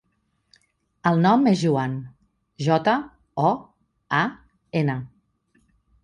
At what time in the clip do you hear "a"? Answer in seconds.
4.21-4.23